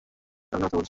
[0.53, 0.79] তামিলে কথা বলছি।